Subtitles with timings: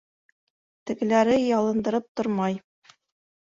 [0.91, 2.59] Тегеләре ялындырып тормай.